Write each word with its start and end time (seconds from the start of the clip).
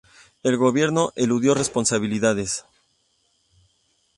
El 0.41 0.57
Gobierno 0.57 1.13
eludió 1.15 1.53
responsabilidades. 1.53 2.65